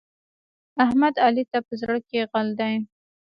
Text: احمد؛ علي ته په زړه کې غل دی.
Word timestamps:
احمد؛ 0.83 1.13
علي 1.25 1.43
ته 1.51 1.59
په 1.67 1.73
زړه 1.81 1.97
کې 2.07 2.27
غل 2.31 2.47
دی. 2.59 2.73